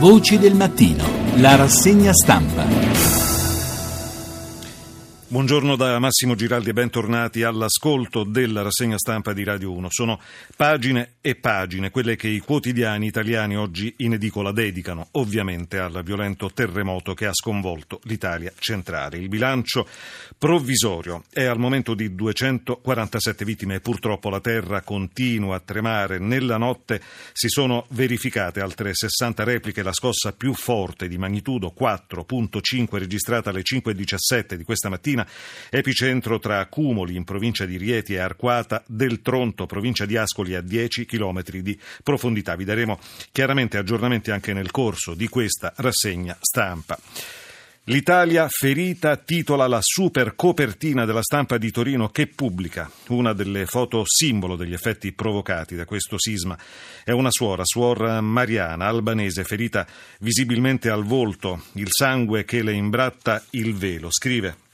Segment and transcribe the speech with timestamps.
[0.00, 1.04] Voci del mattino,
[1.36, 2.64] la rassegna stampa.
[5.28, 9.88] Buongiorno da Massimo Giraldi e bentornati all'ascolto della rassegna stampa di Radio 1.
[9.90, 10.18] Sono
[10.56, 16.50] pagine e pagine, quelle che i quotidiani italiani oggi in edicola dedicano ovviamente al violento
[16.50, 19.18] terremoto che ha sconvolto l'Italia centrale.
[19.18, 19.86] Il bilancio
[20.38, 26.18] provvisorio è al momento di 247 vittime e purtroppo la terra continua a tremare.
[26.18, 27.02] Nella notte
[27.34, 33.60] si sono verificate altre 60 repliche, la scossa più forte di magnitudo 4.5 registrata alle
[33.60, 35.26] 5.17 di questa mattina
[35.68, 40.62] epicentro tra Cumoli in provincia di Rieti e Arquata, del Tronto, provincia di Ascoli a
[40.62, 42.54] 10 km di profondità.
[42.54, 42.98] Vi daremo
[43.32, 46.98] chiaramente aggiornamenti anche nel corso di questa rassegna stampa.
[47.84, 54.02] L'Italia ferita titola la super copertina della stampa di Torino che pubblica una delle foto
[54.04, 56.56] simbolo degli effetti provocati da questo sisma.
[57.02, 59.86] È una suora, suor Mariana, albanese, ferita
[60.20, 64.08] visibilmente al volto, il sangue che le imbratta il velo.
[64.12, 64.68] Scrive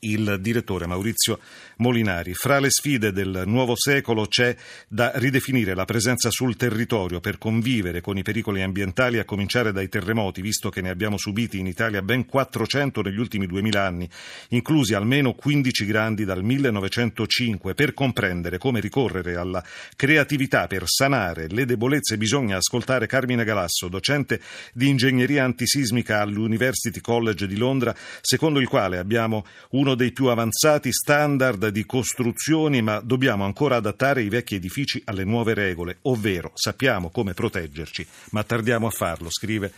[0.00, 1.38] il direttore Maurizio
[1.76, 2.34] Molinari.
[2.34, 4.54] Fra le sfide del nuovo secolo c'è
[4.88, 9.88] da ridefinire la presenza sul territorio per convivere con i pericoli ambientali, a cominciare dai
[9.88, 14.08] terremoti, visto che ne abbiamo subiti in Italia ben 400 negli ultimi 2000 anni,
[14.48, 17.74] inclusi almeno 15 grandi dal 1905.
[17.74, 19.64] Per comprendere come ricorrere alla
[19.96, 24.40] creatività per sanare le debolezze bisogna ascoltare Carmine Galasso, docente
[24.72, 30.26] di ingegneria antisismica all'University College di Londra, secondo il quale abbiamo uno uno dei più
[30.26, 36.52] avanzati standard di costruzioni, ma dobbiamo ancora adattare i vecchi edifici alle nuove regole, ovvero
[36.54, 39.72] sappiamo come proteggerci, ma tardiamo a farlo, scrive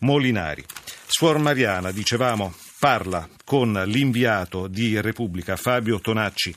[0.00, 0.62] Molinari.
[1.06, 6.54] Suor Mariana, dicevamo, parla con l'inviato di Repubblica Fabio Tonacci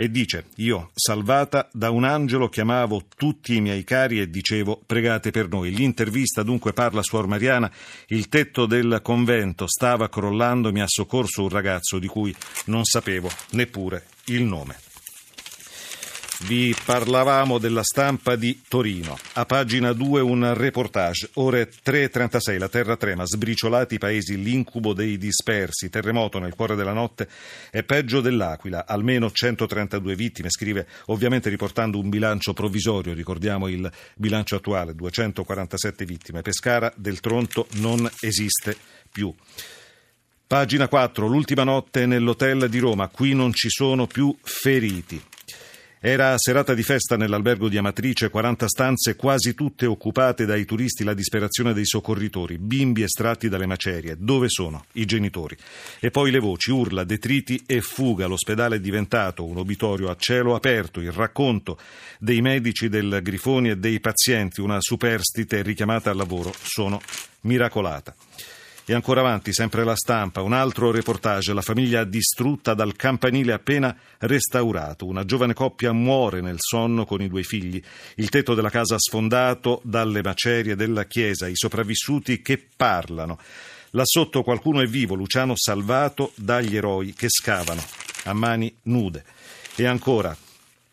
[0.00, 5.32] e dice io salvata da un angelo chiamavo tutti i miei cari e dicevo pregate
[5.32, 5.74] per noi.
[5.74, 7.68] L'intervista dunque parla Suor Mariana,
[8.06, 12.32] il tetto del convento stava crollando, mi ha soccorso un ragazzo di cui
[12.66, 14.87] non sapevo neppure il nome.
[16.46, 19.18] Vi parlavamo della stampa di Torino.
[19.34, 21.30] A pagina 2 un reportage.
[21.34, 26.92] Ore 3.36, la terra trema, sbriciolati i paesi, l'incubo dei dispersi, terremoto nel cuore della
[26.92, 27.28] notte
[27.70, 34.54] è peggio dell'Aquila, almeno 132 vittime, scrive ovviamente riportando un bilancio provvisorio, ricordiamo il bilancio
[34.54, 36.42] attuale, 247 vittime.
[36.42, 38.76] Pescara del Tronto non esiste
[39.10, 39.34] più.
[40.46, 45.20] Pagina 4, l'ultima notte nell'hotel di Roma, qui non ci sono più feriti.
[46.00, 51.12] Era serata di festa nell'albergo di Amatrice, 40 stanze quasi tutte occupate dai turisti, la
[51.12, 54.14] disperazione dei soccorritori, bimbi estratti dalle macerie.
[54.16, 55.56] Dove sono i genitori?
[55.98, 58.28] E poi le voci, urla, detriti e fuga.
[58.28, 61.76] L'ospedale è diventato un obitorio a cielo aperto, il racconto
[62.20, 67.00] dei medici del Grifoni e dei pazienti, una superstite richiamata al lavoro, sono
[67.40, 68.14] miracolata.
[68.90, 73.94] E ancora avanti, sempre la stampa, un altro reportage, la famiglia distrutta dal campanile appena
[74.16, 75.04] restaurato.
[75.04, 77.82] Una giovane coppia muore nel sonno con i due figli.
[78.14, 83.38] Il tetto della casa sfondato dalle macerie della chiesa, i sopravvissuti che parlano.
[83.90, 87.84] Là sotto qualcuno è vivo, Luciano salvato dagli eroi che scavano
[88.24, 89.22] a mani nude.
[89.76, 90.34] E ancora,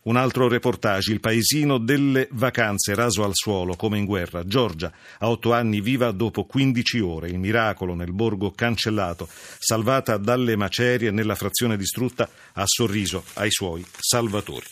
[0.05, 4.45] un altro reportage, il paesino delle vacanze raso al suolo come in guerra.
[4.45, 7.29] Giorgia, a otto anni, viva dopo 15 ore.
[7.29, 13.83] Il miracolo nel borgo cancellato, salvata dalle macerie nella frazione distrutta, ha sorriso ai suoi
[13.97, 14.65] salvatori.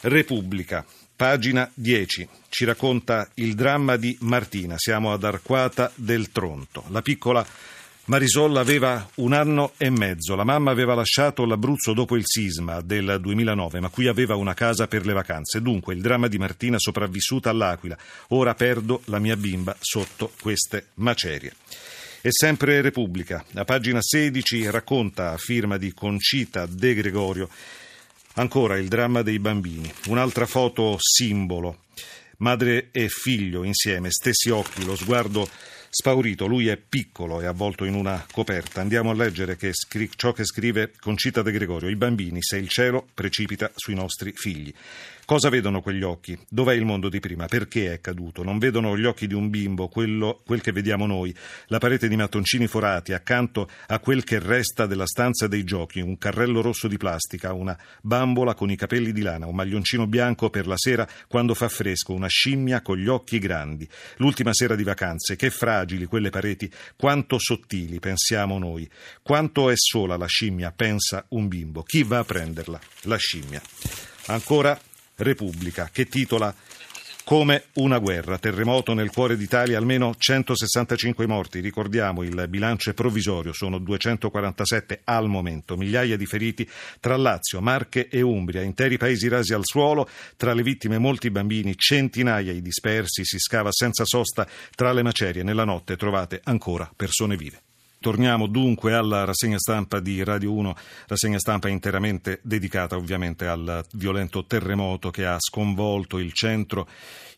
[0.00, 2.28] Repubblica, pagina 10.
[2.48, 4.74] Ci racconta il dramma di Martina.
[4.76, 6.84] Siamo ad Arquata del Tronto.
[6.88, 7.46] La piccola
[8.06, 10.34] Marisol aveva un anno e mezzo.
[10.34, 14.86] La mamma aveva lasciato l'Abruzzo dopo il sisma del 2009, ma qui aveva una casa
[14.86, 15.62] per le vacanze.
[15.62, 17.96] Dunque il dramma di Martina sopravvissuta all'Aquila.
[18.28, 21.54] Ora perdo la mia bimba sotto queste macerie.
[22.20, 27.48] E sempre Repubblica, a pagina 16, racconta a firma di Concita De Gregorio
[28.34, 29.90] ancora il dramma dei bambini.
[30.08, 31.84] Un'altra foto simbolo.
[32.38, 35.48] Madre e figlio insieme, stessi occhi, lo sguardo
[35.96, 38.80] Spaurito, lui è piccolo e avvolto in una coperta.
[38.80, 41.88] Andiamo a leggere che scri- ciò che scrive Concita De Gregorio.
[41.88, 44.74] I bambini, se il cielo precipita sui nostri figli.
[45.26, 46.38] Cosa vedono quegli occhi?
[46.50, 47.46] Dov'è il mondo di prima?
[47.46, 48.42] Perché è caduto?
[48.42, 51.34] Non vedono gli occhi di un bimbo, quello, quel che vediamo noi,
[51.68, 56.18] la parete di mattoncini forati accanto a quel che resta della stanza dei giochi, un
[56.18, 60.66] carrello rosso di plastica, una bambola con i capelli di lana, un maglioncino bianco per
[60.66, 63.88] la sera quando fa fresco, una scimmia con gli occhi grandi.
[64.16, 68.86] L'ultima sera di vacanze, che fragili quelle pareti, quanto sottili, pensiamo noi.
[69.22, 71.82] Quanto è sola la scimmia, pensa un bimbo.
[71.82, 72.78] Chi va a prenderla?
[73.04, 73.62] La scimmia.
[74.26, 74.78] Ancora
[75.16, 76.54] Repubblica, che titola
[77.24, 78.38] come una guerra.
[78.38, 81.60] Terremoto nel cuore d'Italia, almeno 165 morti.
[81.60, 85.76] Ricordiamo, il bilancio provvisorio, sono 247 al momento.
[85.76, 86.68] Migliaia di feriti
[87.00, 91.76] tra Lazio, Marche e Umbria, interi paesi rasi al suolo, tra le vittime molti bambini,
[91.76, 95.42] centinaia i dispersi, si scava senza sosta tra le macerie.
[95.42, 97.63] Nella notte trovate ancora persone vive.
[98.04, 104.44] Torniamo dunque alla rassegna stampa di Radio 1, rassegna stampa interamente dedicata ovviamente al violento
[104.44, 106.86] terremoto che ha sconvolto il centro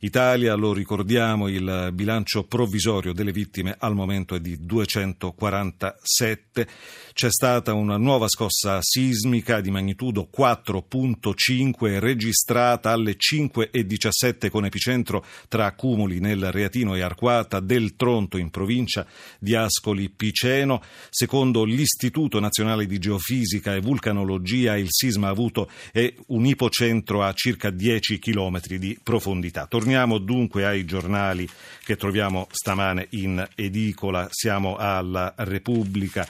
[0.00, 6.68] Italia, lo ricordiamo, il bilancio provvisorio delle vittime al momento è di 247.
[7.12, 15.66] C'è stata una nuova scossa sismica di magnitudo 4.5 registrata alle 5.17 con epicentro tra
[15.66, 19.06] accumuli nel Reatino e Arquata del Tronto in provincia
[19.38, 20.55] di Ascoli Piceno.
[21.10, 25.70] Secondo l'Istituto Nazionale di Geofisica e Vulcanologia il sisma ha avuto
[26.28, 29.66] un ipocentro a circa 10 km di profondità.
[29.66, 31.48] Torniamo dunque ai giornali
[31.84, 34.28] che troviamo stamane in edicola.
[34.30, 36.26] Siamo alla Repubblica.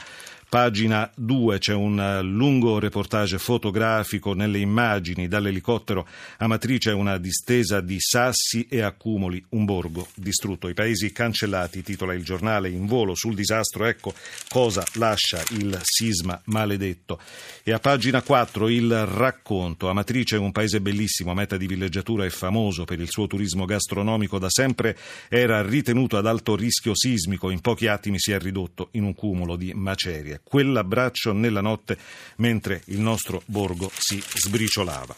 [0.49, 6.07] Pagina 2 c'è un eh, lungo reportage fotografico nelle immagini dall'elicottero
[6.39, 10.69] Amatrice una distesa di sassi e accumuli, un borgo distrutto.
[10.69, 14.15] I paesi cancellati, titola il giornale in volo sul disastro, ecco
[14.49, 17.19] cosa lascia il sisma maledetto.
[17.65, 19.89] E a pagina 4 il racconto.
[19.89, 24.39] Amatrice è un paese bellissimo, meta di villeggiatura e famoso per il suo turismo gastronomico,
[24.39, 24.97] da sempre
[25.29, 29.57] era ritenuto ad alto rischio sismico, in pochi attimi si è ridotto in un cumulo
[29.57, 31.97] di macerie quell'abbraccio nella notte
[32.37, 35.15] mentre il nostro borgo si sbriciolava.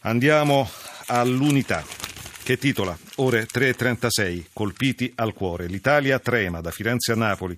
[0.00, 0.70] Andiamo
[1.06, 1.84] all'unità
[2.46, 5.66] che titola Ore 3.36, colpiti al cuore.
[5.66, 7.56] L'Italia trema da Firenze a Napoli.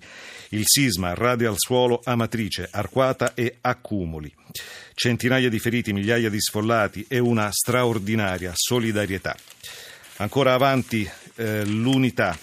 [0.49, 4.33] Il sisma radia al suolo Amatrice, Arquata e Accumuli.
[4.95, 9.35] Centinaia di feriti, migliaia di sfollati e una straordinaria solidarietà.
[10.17, 12.35] Ancora avanti eh, l'unità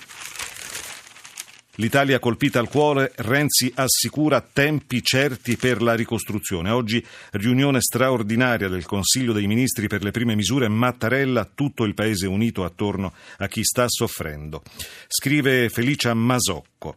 [1.76, 6.70] L'Italia colpita al cuore, Renzi assicura tempi certi per la ricostruzione.
[6.70, 12.26] Oggi riunione straordinaria del Consiglio dei Ministri per le prime misure, Mattarella, tutto il Paese
[12.26, 14.62] unito attorno a chi sta soffrendo.
[15.06, 16.96] Scrive Felicia Masocco.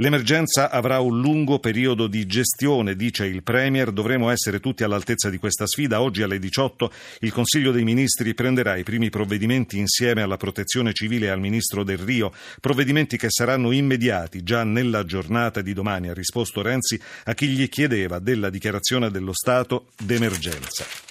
[0.00, 3.92] L'emergenza avrà un lungo periodo di gestione, dice il Premier.
[3.92, 6.00] Dovremo essere tutti all'altezza di questa sfida.
[6.00, 11.26] Oggi alle 18 il Consiglio dei Ministri prenderà i primi provvedimenti insieme alla Protezione Civile
[11.26, 12.32] e al Ministro del Rio,
[12.62, 17.68] provvedimenti che saranno immediati già nella giornata di domani, ha risposto Renzi a chi gli
[17.68, 21.09] chiedeva della dichiarazione dello Stato d'emergenza.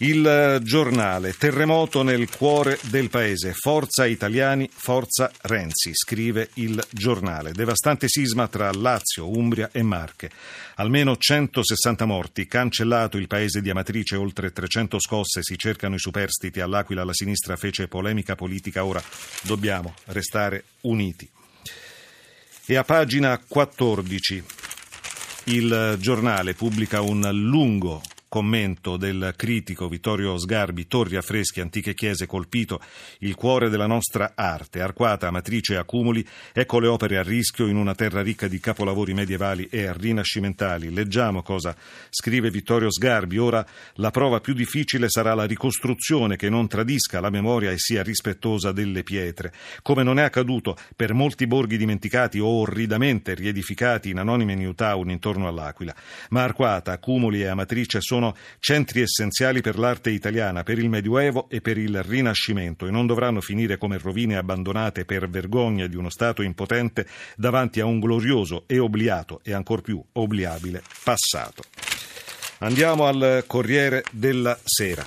[0.00, 3.54] Il giornale Terremoto nel cuore del paese.
[3.54, 7.52] Forza italiani, forza Renzi, scrive il giornale.
[7.52, 10.30] Devastante sisma tra Lazio, Umbria e Marche.
[10.74, 16.60] Almeno 160 morti, cancellato il paese di Amatrice, oltre 300 scosse, si cercano i superstiti.
[16.60, 19.02] All'Aquila la sinistra fece polemica politica, ora
[19.44, 21.26] dobbiamo restare uniti.
[22.66, 24.44] E a pagina 14
[25.44, 28.02] il giornale pubblica un lungo
[28.36, 32.82] commento del critico Vittorio Sgarbi, torri, affreschi, antiche chiese, colpito
[33.20, 36.22] il cuore della nostra arte, arcuata, matrice e accumuli,
[36.52, 40.92] ecco le opere a rischio in una terra ricca di capolavori medievali e rinascimentali.
[40.92, 41.74] Leggiamo cosa
[42.10, 47.30] scrive Vittorio Sgarbi, ora la prova più difficile sarà la ricostruzione che non tradisca la
[47.30, 49.50] memoria e sia rispettosa delle pietre,
[49.80, 55.08] come non è accaduto per molti borghi dimenticati o orridamente riedificati in anonime New Town
[55.08, 55.94] intorno all'Aquila.
[56.28, 61.48] Ma Arquata, Accumuli e Amatrice sono sono centri essenziali per l'arte italiana, per il Medioevo
[61.48, 66.10] e per il Rinascimento e non dovranno finire come rovine abbandonate per vergogna di uno
[66.10, 67.06] Stato impotente
[67.36, 71.62] davanti a un glorioso e obliato e ancor più obliabile passato.
[72.58, 75.06] Andiamo al Corriere della Sera.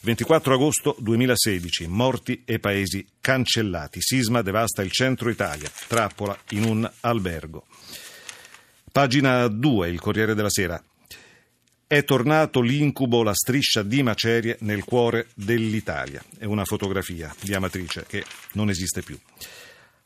[0.00, 4.00] 24 agosto 2016, morti e paesi cancellati.
[4.00, 7.66] Sisma devasta il centro Italia, trappola in un albergo.
[8.90, 10.82] Pagina 2, il Corriere della Sera.
[11.90, 16.22] È tornato l'incubo, la striscia di macerie nel cuore dell'Italia.
[16.36, 19.18] È una fotografia di Amatrice che non esiste più.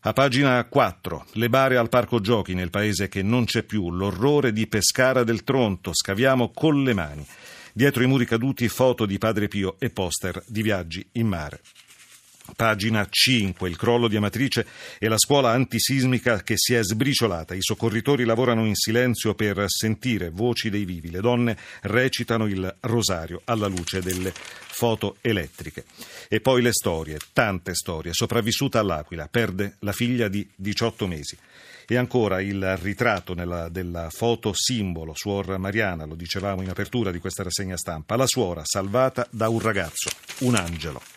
[0.02, 4.52] A pagina 4, le bare al parco giochi nel paese che non c'è più, l'orrore
[4.52, 7.26] di Pescara del Tronto, scaviamo con le mani.
[7.72, 11.62] Dietro i muri caduti foto di Padre Pio e poster di viaggi in mare.
[12.56, 14.66] Pagina 5, il crollo di Amatrice
[14.98, 17.54] e la scuola antisismica che si è sbriciolata.
[17.54, 21.10] I soccorritori lavorano in silenzio per sentire voci dei vivi.
[21.10, 25.84] Le donne recitano il rosario alla luce delle foto elettriche.
[26.28, 28.12] E poi le storie, tante storie.
[28.12, 31.36] Sopravvissuta all'Aquila, perde la figlia di 18 mesi.
[31.86, 37.18] E ancora il ritratto nella, della foto simbolo, suor Mariana, lo dicevamo in apertura di
[37.18, 41.11] questa rassegna stampa, la suora salvata da un ragazzo, un angelo.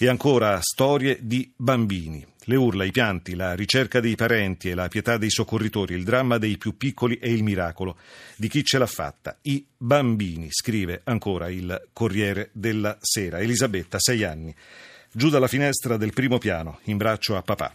[0.00, 2.24] E ancora storie di bambini.
[2.44, 6.38] Le urla, i pianti, la ricerca dei parenti e la pietà dei soccorritori, il dramma
[6.38, 7.98] dei più piccoli e il miracolo
[8.36, 9.38] di chi ce l'ha fatta.
[9.42, 13.40] I bambini, scrive ancora il Corriere della Sera.
[13.40, 14.54] Elisabetta, sei anni,
[15.10, 17.72] giù dalla finestra del primo piano, in braccio a papà.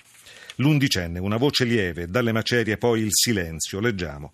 [0.56, 4.32] L'undicenne, una voce lieve, dalle macerie poi il silenzio, leggiamo.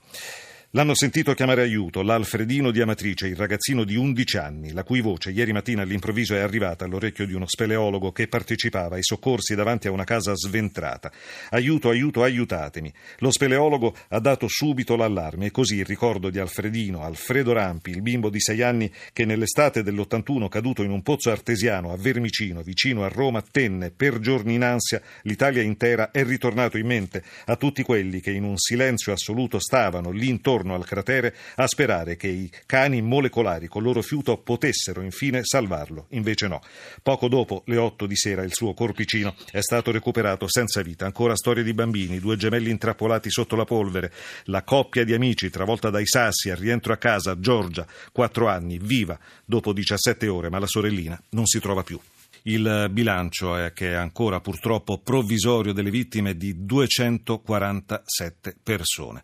[0.73, 5.31] L'hanno sentito chiamare aiuto l'Alfredino di Amatrice, il ragazzino di 11 anni, la cui voce
[5.31, 9.91] ieri mattina all'improvviso è arrivata all'orecchio di uno speleologo che partecipava ai soccorsi davanti a
[9.91, 11.11] una casa sventrata.
[11.49, 12.93] Aiuto, aiuto, aiutatemi.
[13.17, 18.03] Lo speleologo ha dato subito l'allarme e così il ricordo di Alfredino, Alfredo Rampi, il
[18.03, 23.03] bimbo di 6 anni che nell'estate dell'81 caduto in un pozzo artesiano a Vermicino, vicino
[23.03, 27.81] a Roma, tenne per giorni in ansia l'Italia intera, è ritornato in mente a tutti
[27.81, 32.28] quelli che in un silenzio assoluto stavano lì intorno intorno al cratere a sperare che
[32.28, 36.08] i cani molecolari col loro fiuto potessero infine salvarlo.
[36.10, 36.62] Invece no.
[37.01, 41.06] Poco dopo le otto di sera il suo corpicino è stato recuperato senza vita.
[41.06, 44.12] Ancora storie di bambini, due gemelli intrappolati sotto la polvere,
[44.46, 49.18] la coppia di amici travolta dai sassi al rientro a casa, Giorgia, quattro anni, viva
[49.46, 52.00] dopo 17 ore, ma la sorellina non si trova più.
[52.44, 59.24] Il bilancio è che è ancora purtroppo provvisorio delle vittime di 247 persone.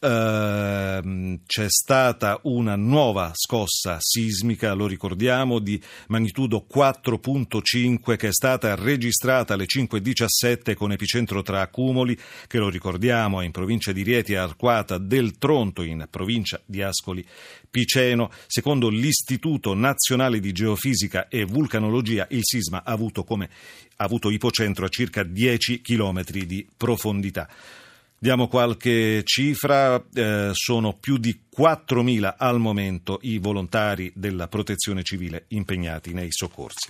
[0.00, 8.76] Uh, c'è stata una nuova scossa sismica, lo ricordiamo, di magnitudo 4.5 che è stata
[8.76, 14.34] registrata alle 5.17 con epicentro tra Accumoli, che lo ricordiamo è in provincia di Rieti
[14.34, 17.26] e Arquata del Tronto, in provincia di Ascoli
[17.68, 18.30] Piceno.
[18.46, 23.50] Secondo l'Istituto Nazionale di Geofisica e Vulcanologia, il sisma ha avuto, come,
[23.96, 27.48] ha avuto ipocentro a circa 10 km di profondità.
[28.20, 35.44] Diamo qualche cifra, eh, sono più di 4.000 al momento i volontari della protezione civile
[35.48, 36.88] impegnati nei soccorsi.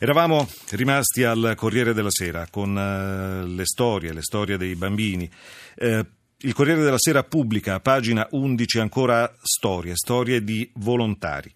[0.00, 5.30] Eravamo rimasti al Corriere della Sera con eh, le storie, le storie dei bambini.
[5.76, 6.04] Eh,
[6.38, 11.52] il Corriere della Sera pubblica, pagina 11, ancora storie, storie di volontari.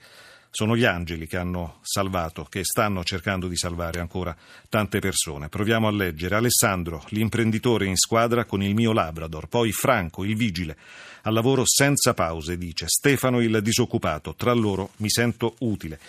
[0.53, 4.37] Sono gli angeli che hanno salvato, che stanno cercando di salvare ancora
[4.69, 5.49] tante persone.
[5.49, 6.35] Proviamo a leggere.
[6.35, 9.47] Alessandro, l'imprenditore in squadra con il mio Labrador.
[9.47, 10.77] Poi Franco, il vigile.
[11.23, 12.87] Al lavoro senza pause, dice.
[12.89, 14.35] Stefano, il disoccupato.
[14.35, 16.01] Tra loro mi sento utile.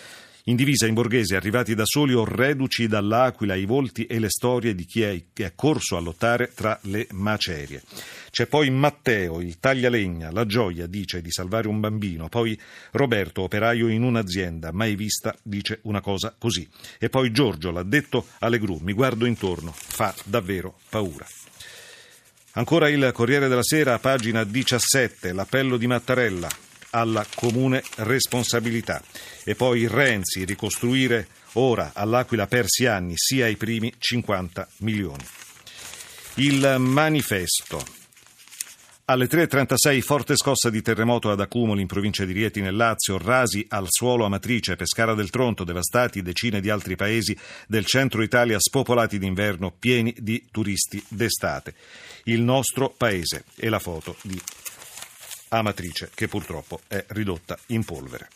[0.46, 4.74] In divisa in borghese, arrivati da soli o reduci dall'aquila, i volti e le storie
[4.74, 7.80] di chi è, è corso a lottare tra le macerie.
[8.28, 12.28] C'è poi Matteo, il taglialegna, la gioia, dice, di salvare un bambino.
[12.28, 12.58] Poi
[12.90, 16.68] Roberto, operaio in un'azienda, mai vista, dice una cosa così.
[16.98, 21.24] E poi Giorgio, l'addetto alle gru, mi guardo intorno, fa davvero paura.
[22.54, 26.48] Ancora il Corriere della Sera, pagina 17, l'appello di Mattarella
[26.92, 29.02] alla comune responsabilità.
[29.44, 35.24] E poi Renzi, ricostruire ora all'Aquila persi anni, sia i primi 50 milioni.
[36.36, 38.00] Il manifesto.
[39.06, 43.66] Alle 3.36 forte scossa di terremoto ad Accumoli in provincia di Rieti nel Lazio, rasi
[43.68, 49.18] al suolo Amatrice, Pescara del Tronto, devastati decine di altri paesi del centro Italia spopolati
[49.18, 51.74] d'inverno, pieni di turisti d'estate.
[52.24, 54.40] Il nostro paese e la foto di
[55.52, 58.28] Amatrice che purtroppo è ridotta in polvere.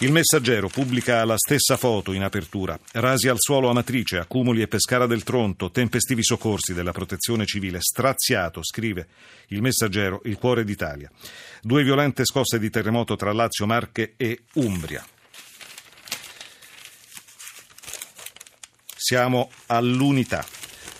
[0.00, 2.78] Il messaggero pubblica la stessa foto in apertura.
[2.92, 7.80] Rasi al suolo Amatrice, accumuli e Pescara del Tronto, tempestivi soccorsi della protezione civile.
[7.80, 9.06] Straziato, scrive
[9.48, 11.10] il messaggero, il cuore d'Italia.
[11.62, 15.06] Due violente scosse di terremoto tra Lazio, Marche e Umbria.
[18.94, 20.44] Siamo all'unità.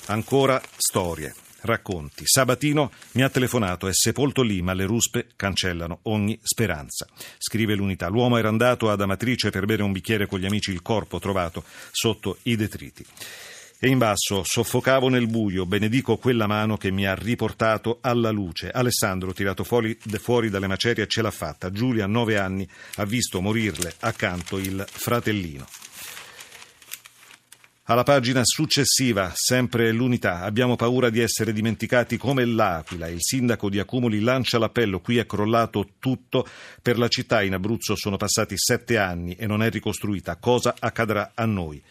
[0.07, 1.35] Ancora storie
[1.67, 2.23] racconti.
[2.25, 7.07] Sabatino mi ha telefonato, è sepolto lì, ma le ruspe cancellano ogni speranza.
[7.37, 8.09] Scrive l'unità.
[8.09, 11.65] L'uomo era andato ad Amatrice per bere un bicchiere con gli amici, il corpo trovato
[11.91, 13.05] sotto i detriti.
[13.79, 18.71] E in basso soffocavo nel buio, benedico quella mano che mi ha riportato alla luce.
[18.71, 21.71] Alessandro, tirato fuori, fuori dalle macerie, ce l'ha fatta.
[21.71, 25.67] Giulia, a nove anni, ha visto morirle accanto il fratellino.
[27.89, 33.07] Alla pagina successiva, sempre l'unità, abbiamo paura di essere dimenticati come l'Aquila.
[33.07, 36.45] Il sindaco di Accumuli lancia l'appello, qui è crollato tutto,
[36.83, 40.37] per la città in Abruzzo sono passati sette anni e non è ricostruita.
[40.37, 41.83] Cosa accadrà a noi?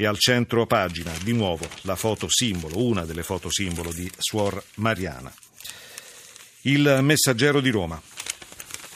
[0.00, 4.62] e al centro pagina di nuovo la foto simbolo, una delle foto simbolo di Suor
[4.76, 5.30] Mariana.
[6.62, 8.00] Il messaggero di Roma.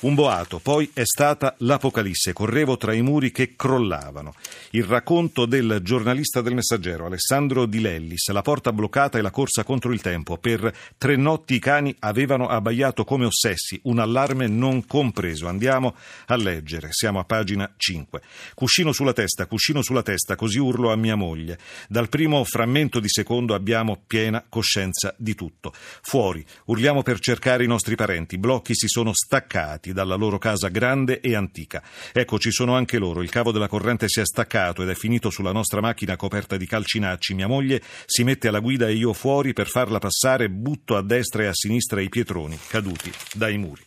[0.05, 4.35] Un boato, poi è stata l'Apocalisse, correvo tra i muri che crollavano.
[4.73, 9.65] Il racconto del giornalista del Messaggero, Alessandro Di Lellis, la porta bloccata e la corsa
[9.65, 10.37] contro il tempo.
[10.37, 15.49] Per tre notti i cani avevano abbaiato come ossessi, un allarme non compreso.
[15.49, 15.97] Andiamo
[16.27, 18.21] a leggere, siamo a pagina 5.
[18.53, 21.59] Cuscino sulla testa, cuscino sulla testa, così urlo a mia moglie.
[21.89, 25.73] Dal primo frammento di secondo abbiamo piena coscienza di tutto.
[26.03, 31.21] Fuori, urliamo per cercare i nostri parenti, blocchi si sono staccati dalla loro casa grande
[31.21, 31.83] e antica.
[32.13, 33.23] Ecco, ci sono anche loro.
[33.23, 36.67] Il cavo della corrente si è staccato ed è finito sulla nostra macchina coperta di
[36.67, 37.33] calcinacci.
[37.33, 41.45] Mia moglie si mette alla guida e io fuori per farla passare butto a destra
[41.45, 43.83] e a sinistra i pietroni caduti dai muri.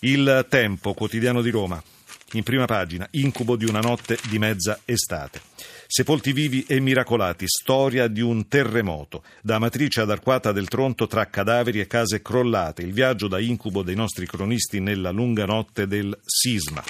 [0.00, 1.82] Il Tempo, quotidiano di Roma.
[2.32, 5.40] In prima pagina, incubo di una notte di mezza estate.
[5.86, 9.22] Sepolti vivi e miracolati, storia di un terremoto.
[9.40, 13.82] Da Amatrice ad Arquata del Tronto tra cadaveri e case crollate, il viaggio da incubo
[13.82, 16.84] dei nostri cronisti nella lunga notte del sisma.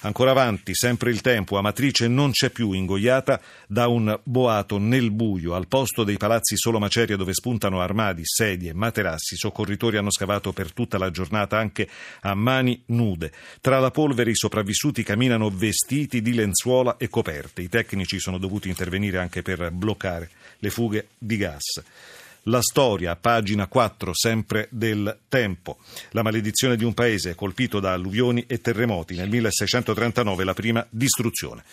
[0.00, 5.54] Ancora avanti, sempre il tempo, Amatrice non c'è più, ingoiata da un boato nel buio.
[5.54, 10.72] Al posto dei palazzi solo macerie dove spuntano armadi, sedie, materassi, soccorritori hanno scavato per
[10.72, 11.88] tutta la giornata anche
[12.20, 13.32] a mani nude.
[13.62, 17.62] Tra la polvere i sopravvissuti camminano vestiti di lenzuola e coperte.
[17.62, 21.82] I tecnici sono dovuti intervenire anche per bloccare le fughe di gas.
[22.48, 25.78] La storia, pagina 4, sempre del tempo.
[26.10, 29.16] La maledizione di un paese colpito da alluvioni e terremoti.
[29.16, 31.64] Nel 1639 la prima distruzione.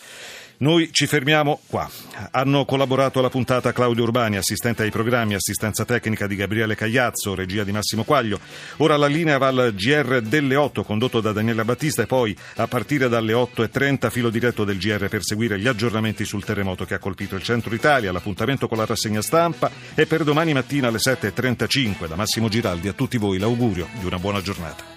[0.58, 1.90] Noi ci fermiamo qua.
[2.30, 7.64] Hanno collaborato alla puntata Claudio Urbani, assistente ai programmi, assistenza tecnica di Gabriele Cagliazzo, regia
[7.64, 8.38] di Massimo Quaglio.
[8.78, 12.68] Ora la linea va al GR delle 8, condotto da Daniela Battista, e poi a
[12.68, 16.98] partire dalle 8.30 filo diretto del GR per seguire gli aggiornamenti sul terremoto che ha
[16.98, 18.12] colpito il centro Italia.
[18.12, 22.06] L'appuntamento con la rassegna stampa è per domani mattina alle 7.35.
[22.06, 24.93] Da Massimo Giraldi a tutti voi l'augurio di una buona giornata.